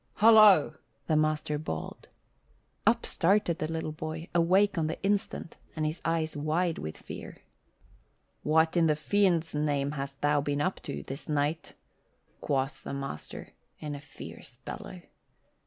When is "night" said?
11.29-11.75